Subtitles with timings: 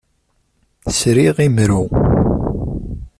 [0.97, 1.83] Sriɣ imru.